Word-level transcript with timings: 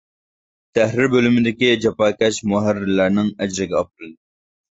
تەھرىر 0.77 1.09
بۆلۈمىدىكى 1.15 1.69
جاپاكەش 1.83 2.41
مۇھەررىرلەرنىڭ 2.53 3.31
ئەجرىگە 3.45 3.77
ئاپىرىن. 3.83 4.17